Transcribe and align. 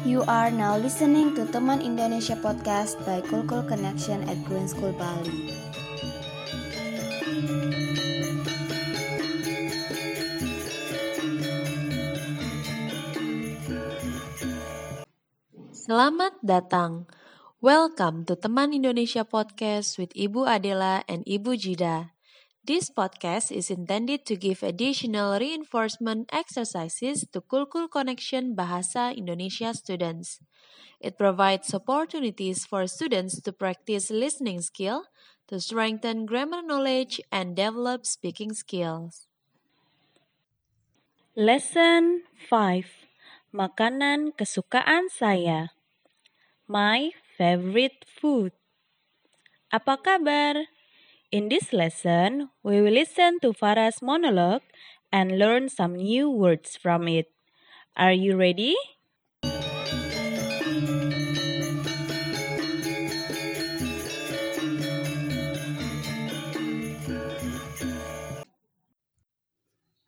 You 0.00 0.24
are 0.24 0.48
now 0.48 0.80
listening 0.80 1.36
to 1.36 1.44
Teman 1.44 1.84
Indonesia 1.84 2.32
Podcast 2.32 2.96
by 3.04 3.20
Kulkul 3.20 3.68
Connection 3.68 4.24
at 4.24 4.40
Green 4.48 4.64
School 4.64 4.96
Bali. 4.96 5.52
Selamat 15.68 16.32
datang. 16.40 17.04
Welcome 17.60 18.24
to 18.24 18.40
Teman 18.40 18.72
Indonesia 18.72 19.28
Podcast 19.28 20.00
with 20.00 20.16
Ibu 20.16 20.48
Adela 20.48 21.04
and 21.12 21.28
Ibu 21.28 21.60
Jida. 21.60 22.16
This 22.70 22.86
podcast 22.86 23.50
is 23.50 23.66
intended 23.66 24.22
to 24.30 24.38
give 24.38 24.62
additional 24.62 25.34
reinforcement 25.34 26.30
exercises 26.30 27.26
to 27.34 27.42
Kulkul 27.42 27.90
Connection 27.90 28.54
Bahasa 28.54 29.10
Indonesia 29.10 29.74
students. 29.74 30.38
It 31.02 31.18
provides 31.18 31.74
opportunities 31.74 32.62
for 32.62 32.86
students 32.86 33.42
to 33.42 33.50
practice 33.50 34.14
listening 34.14 34.62
skill, 34.62 35.10
to 35.50 35.58
strengthen 35.58 36.30
grammar 36.30 36.62
knowledge, 36.62 37.18
and 37.34 37.58
develop 37.58 38.06
speaking 38.06 38.54
skills. 38.54 39.26
Lesson 41.34 42.22
5 42.46 42.86
Makanan 43.50 44.30
kesukaan 44.38 45.10
saya 45.10 45.74
My 46.70 47.10
favorite 47.34 48.06
food 48.06 48.54
Apa 49.74 49.98
kabar? 49.98 50.70
In 51.30 51.46
this 51.46 51.70
lesson, 51.70 52.50
we 52.66 52.82
will 52.82 52.90
listen 52.90 53.38
to 53.46 53.54
Farah's 53.54 54.02
monologue 54.02 54.66
and 55.14 55.38
learn 55.38 55.70
some 55.70 55.94
new 55.94 56.26
words 56.26 56.74
from 56.74 57.06
it. 57.06 57.30
Are 57.94 58.10
you 58.10 58.34
ready? 58.34 58.74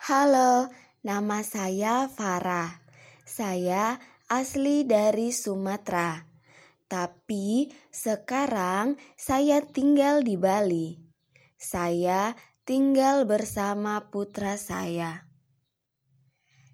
Halo, 0.00 0.72
nama 1.04 1.44
saya 1.44 2.08
Farah. 2.08 2.80
Saya 3.28 4.00
asli 4.24 4.88
dari 4.88 5.36
Sumatera. 5.36 6.24
Tapi 6.88 7.68
sekarang 7.92 8.96
saya 9.20 9.60
tinggal 9.60 10.24
di 10.24 10.40
Bali. 10.40 11.09
Saya 11.60 12.40
tinggal 12.64 13.28
bersama 13.28 14.08
putra 14.08 14.56
saya. 14.56 15.28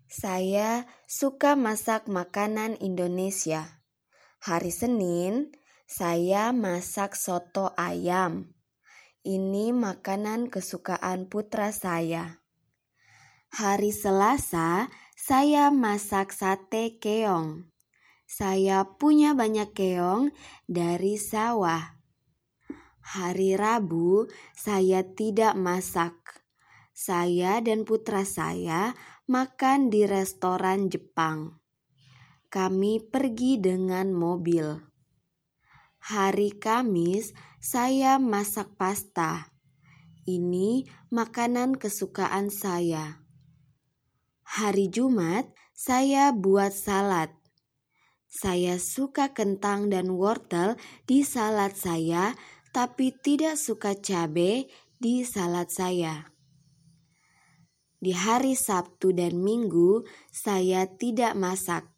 Saya 0.06 0.86
suka 1.10 1.58
masak 1.58 2.06
makanan 2.06 2.78
Indonesia. 2.78 3.82
Hari 4.46 4.70
Senin, 4.70 5.50
saya 5.90 6.54
masak 6.54 7.18
soto 7.18 7.74
ayam. 7.74 8.54
Ini 9.26 9.74
makanan 9.74 10.54
kesukaan 10.54 11.26
putra 11.26 11.74
saya. 11.74 12.46
Hari 13.58 13.90
Selasa, 13.90 14.86
saya 15.18 15.74
masak 15.74 16.30
sate 16.30 17.02
keong. 17.02 17.74
Saya 18.22 18.86
punya 18.86 19.34
banyak 19.34 19.74
keong 19.74 20.30
dari 20.70 21.18
sawah. 21.18 21.95
Hari 23.06 23.54
Rabu, 23.54 24.26
saya 24.50 25.06
tidak 25.06 25.54
masak. 25.54 26.42
Saya 26.90 27.62
dan 27.62 27.86
putra 27.86 28.26
saya 28.26 28.98
makan 29.30 29.94
di 29.94 30.10
restoran 30.10 30.90
Jepang. 30.90 31.54
Kami 32.50 32.98
pergi 33.06 33.62
dengan 33.62 34.10
mobil. 34.10 34.74
Hari 36.02 36.58
Kamis, 36.58 37.30
saya 37.62 38.18
masak 38.18 38.74
pasta. 38.74 39.54
Ini 40.26 40.90
makanan 41.14 41.78
kesukaan 41.78 42.50
saya. 42.50 43.22
Hari 44.42 44.90
Jumat, 44.90 45.46
saya 45.78 46.34
buat 46.34 46.74
salad. 46.74 47.30
Saya 48.26 48.82
suka 48.82 49.30
kentang 49.30 49.94
dan 49.94 50.10
wortel 50.12 50.74
di 51.06 51.22
salad 51.22 51.78
saya 51.78 52.34
tapi 52.76 53.08
tidak 53.08 53.56
suka 53.56 53.96
cabai 53.96 54.68
di 55.00 55.24
salad 55.24 55.72
saya. 55.72 56.28
Di 57.96 58.12
hari 58.12 58.52
Sabtu 58.52 59.16
dan 59.16 59.40
Minggu, 59.40 60.04
saya 60.28 60.84
tidak 60.84 61.32
masak. 61.40 61.88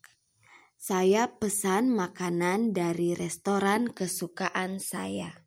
Saya 0.78 1.34
pesan 1.34 1.90
makanan 1.90 2.70
dari 2.70 3.18
restoran 3.18 3.90
kesukaan 3.90 4.78
saya. 4.78 5.42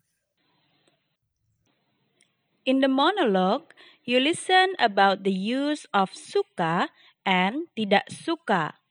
In 2.68 2.84
the 2.84 2.92
monologue, 2.92 3.72
you 4.03 4.19
listen 4.19 4.75
about 4.84 5.24
the 5.24 5.31
use 5.31 5.88
of 5.96 6.12
suka 6.12 6.92
and 7.24 7.72
tidak 7.80 8.12
suka. 8.12 8.84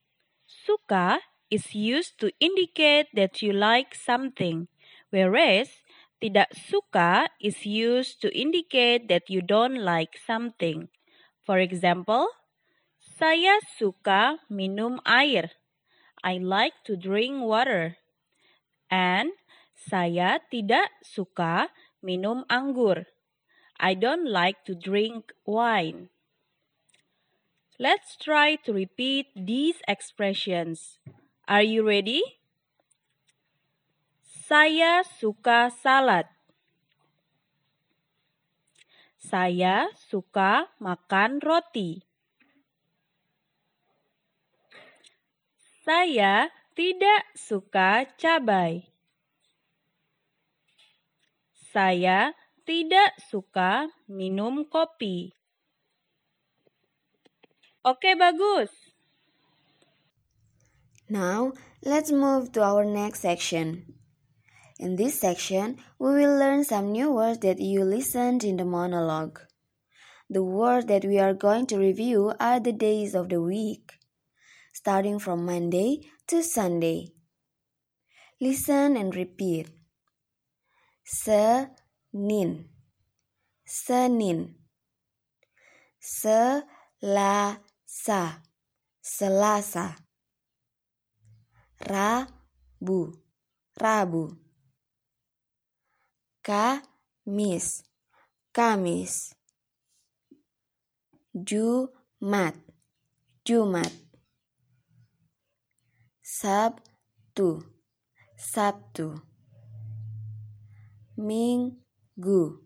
Suka 0.49 1.21
is 1.53 1.77
used 1.77 2.17
to 2.17 2.33
indicate 2.41 3.13
that 3.13 3.45
you 3.45 3.53
like 3.53 3.93
something, 3.93 4.65
whereas 5.13 5.80
tidak 6.21 6.53
suka 6.53 7.33
is 7.41 7.65
used 7.65 8.21
to 8.21 8.29
indicate 8.29 9.09
that 9.09 9.25
you 9.27 9.41
don't 9.41 9.81
like 9.81 10.21
something. 10.21 10.93
For 11.41 11.57
example, 11.57 12.29
saya 13.01 13.57
suka 13.75 14.37
minum 14.45 15.01
air. 15.01 15.57
I 16.21 16.37
like 16.37 16.77
to 16.85 16.93
drink 16.93 17.41
water. 17.41 17.97
And 18.93 19.33
saya 19.73 20.37
tidak 20.53 20.93
suka 21.01 21.73
minum 22.05 22.45
anggur. 22.45 23.09
I 23.81 23.97
don't 23.97 24.29
like 24.29 24.61
to 24.69 24.77
drink 24.77 25.33
wine. 25.49 26.13
Let's 27.81 28.13
try 28.13 28.61
to 28.61 28.69
repeat 28.69 29.33
these 29.33 29.81
expressions. 29.89 31.01
Are 31.49 31.65
you 31.65 31.81
ready? 31.81 32.40
Saya 34.51 35.07
suka 35.07 35.71
salad. 35.71 36.27
Saya 39.15 39.87
suka 39.95 40.67
makan 40.75 41.39
roti. 41.39 42.03
Saya 45.87 46.51
tidak 46.75 47.31
suka 47.31 48.03
cabai. 48.19 48.91
Saya 51.71 52.35
tidak 52.67 53.15
suka 53.31 53.87
minum 54.11 54.67
kopi. 54.67 55.31
Oke, 57.87 58.19
bagus. 58.19 58.75
Now, 61.07 61.55
let's 61.87 62.11
move 62.11 62.51
to 62.51 62.59
our 62.59 62.83
next 62.83 63.23
section. 63.23 64.00
In 64.81 64.95
this 64.95 65.19
section, 65.19 65.77
we 65.99 66.09
will 66.09 66.39
learn 66.39 66.63
some 66.63 66.91
new 66.91 67.11
words 67.11 67.37
that 67.41 67.59
you 67.59 67.83
listened 67.83 68.43
in 68.43 68.57
the 68.57 68.65
monologue. 68.65 69.39
The 70.27 70.43
words 70.43 70.87
that 70.87 71.05
we 71.05 71.19
are 71.19 71.35
going 71.35 71.67
to 71.67 71.77
review 71.77 72.33
are 72.39 72.59
the 72.59 72.71
days 72.71 73.13
of 73.13 73.29
the 73.29 73.39
week, 73.39 73.91
starting 74.73 75.19
from 75.19 75.45
Monday 75.45 76.09
to 76.29 76.41
Sunday. 76.41 77.13
Listen 78.39 78.97
and 78.97 79.15
repeat. 79.15 79.69
Senin, 81.05 82.65
Senin, 83.67 84.55
Selasa, 86.01 87.21
Selasa, 88.99 89.95
Rabu, 91.85 93.13
Rabu. 93.79 94.37
Kamis, 96.43 97.83
Kamis. 98.51 99.35
Jumat, 101.37 102.55
Jumat. 103.45 103.91
Sabtu, 106.25 107.61
Sabtu. 108.35 109.21
Minggu, 111.19 112.57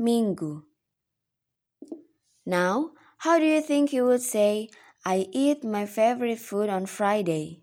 Minggu. 0.00 0.62
Now, 2.46 2.92
how 3.18 3.38
do 3.38 3.44
you 3.44 3.60
think 3.60 3.92
you 3.92 4.06
would 4.06 4.22
say, 4.22 4.70
I 5.04 5.26
eat 5.32 5.62
my 5.62 5.84
favorite 5.84 6.38
food 6.38 6.70
on 6.70 6.86
Friday? 6.86 7.60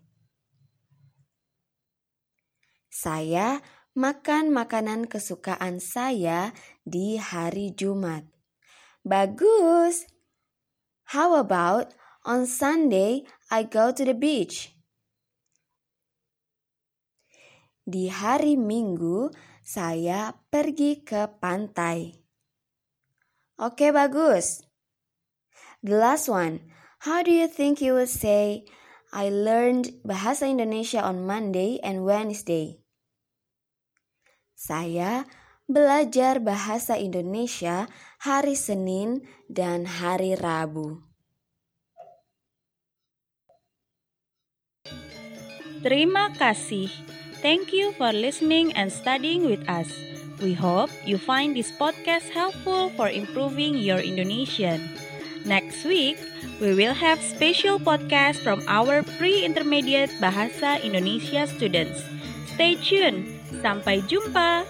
Saya 2.88 3.58
makan 3.94 4.50
makanan 4.50 5.06
kesukaan 5.06 5.78
saya 5.78 6.50
di 6.82 7.14
hari 7.14 7.70
Jumat. 7.70 8.26
Bagus. 9.06 10.10
How 11.14 11.38
about 11.38 11.94
on 12.26 12.50
Sunday 12.50 13.22
I 13.54 13.62
go 13.62 13.94
to 13.94 14.02
the 14.02 14.18
beach? 14.18 14.74
Di 17.86 18.10
hari 18.10 18.58
Minggu, 18.58 19.30
saya 19.62 20.34
pergi 20.50 21.06
ke 21.06 21.30
pantai. 21.38 22.18
Oke, 23.62 23.94
bagus. 23.94 24.66
The 25.86 25.94
last 25.94 26.26
one. 26.26 26.66
How 27.04 27.20
do 27.20 27.30
you 27.30 27.46
think 27.46 27.84
you 27.84 27.92
would 27.94 28.08
say, 28.08 28.64
I 29.12 29.28
learned 29.28 30.00
bahasa 30.02 30.48
Indonesia 30.48 31.04
on 31.04 31.28
Monday 31.28 31.76
and 31.84 32.08
Wednesday? 32.08 32.83
Saya 34.54 35.26
belajar 35.66 36.38
bahasa 36.38 36.94
Indonesia 36.94 37.90
hari 38.22 38.54
Senin 38.54 39.26
dan 39.50 39.86
hari 39.86 40.38
Rabu. 40.38 41.02
Terima 45.84 46.32
kasih. 46.32 46.88
Thank 47.44 47.76
you 47.76 47.92
for 48.00 48.08
listening 48.08 48.72
and 48.72 48.88
studying 48.88 49.44
with 49.44 49.60
us. 49.68 49.92
We 50.40 50.56
hope 50.56 50.88
you 51.04 51.20
find 51.20 51.52
this 51.52 51.68
podcast 51.76 52.32
helpful 52.32 52.88
for 52.96 53.12
improving 53.12 53.76
your 53.76 54.00
Indonesian. 54.00 54.80
Next 55.44 55.84
week, 55.84 56.16
we 56.56 56.72
will 56.72 56.96
have 56.96 57.20
special 57.20 57.76
podcast 57.76 58.40
from 58.40 58.64
our 58.64 59.04
pre-intermediate 59.20 60.16
Bahasa 60.24 60.80
Indonesia 60.80 61.44
students. 61.44 62.00
Stay 62.56 62.80
tuned. 62.80 63.33
Sampai 63.62 64.02
jumpa. 64.08 64.64